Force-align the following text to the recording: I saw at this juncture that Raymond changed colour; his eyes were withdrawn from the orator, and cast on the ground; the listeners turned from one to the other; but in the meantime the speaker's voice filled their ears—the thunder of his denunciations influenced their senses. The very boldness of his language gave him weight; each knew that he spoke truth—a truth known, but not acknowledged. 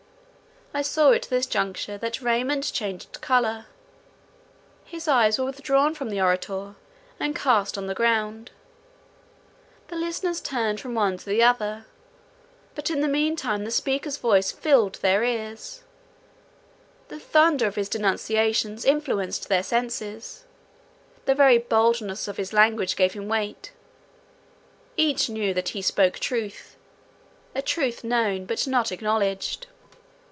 I 0.73 0.83
saw 0.83 1.11
at 1.11 1.23
this 1.23 1.47
juncture 1.47 1.97
that 1.97 2.21
Raymond 2.21 2.71
changed 2.71 3.19
colour; 3.19 3.65
his 4.85 5.05
eyes 5.05 5.37
were 5.37 5.43
withdrawn 5.43 5.93
from 5.93 6.07
the 6.09 6.21
orator, 6.21 6.75
and 7.19 7.35
cast 7.35 7.77
on 7.77 7.87
the 7.87 7.93
ground; 7.93 8.51
the 9.89 9.97
listeners 9.97 10.39
turned 10.39 10.79
from 10.79 10.95
one 10.95 11.17
to 11.17 11.25
the 11.25 11.43
other; 11.43 11.87
but 12.73 12.89
in 12.89 13.01
the 13.01 13.09
meantime 13.09 13.65
the 13.65 13.69
speaker's 13.69 14.15
voice 14.15 14.49
filled 14.53 14.95
their 15.01 15.25
ears—the 15.25 15.83
thunder 17.19 17.67
of 17.67 17.75
his 17.75 17.89
denunciations 17.89 18.85
influenced 18.85 19.49
their 19.49 19.63
senses. 19.63 20.45
The 21.25 21.35
very 21.35 21.57
boldness 21.57 22.29
of 22.29 22.37
his 22.37 22.53
language 22.53 22.95
gave 22.95 23.11
him 23.11 23.27
weight; 23.27 23.73
each 24.95 25.27
knew 25.27 25.53
that 25.53 25.69
he 25.75 25.81
spoke 25.81 26.17
truth—a 26.19 27.61
truth 27.61 28.05
known, 28.05 28.45
but 28.45 28.65
not 28.65 28.93
acknowledged. 28.93 29.67